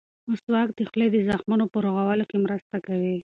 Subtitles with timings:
[0.29, 3.15] مسواک د خولې د زخمونو په رغولو کې مرسته کوي.